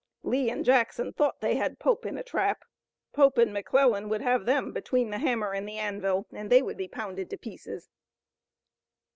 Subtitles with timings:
[0.23, 2.65] Lee and Jackson thought they had Pope in a trap!
[3.13, 6.77] Pope and McClellan would have them between the hammer and the anvil, and they would
[6.77, 7.91] be pounded to pieces!